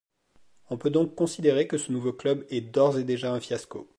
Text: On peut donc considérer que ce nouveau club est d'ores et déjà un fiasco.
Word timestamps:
On 0.71 0.77
peut 0.77 0.89
donc 0.89 1.13
considérer 1.13 1.67
que 1.67 1.77
ce 1.77 1.91
nouveau 1.91 2.11
club 2.11 2.43
est 2.49 2.61
d'ores 2.61 2.97
et 2.97 3.03
déjà 3.03 3.35
un 3.35 3.39
fiasco. 3.39 3.87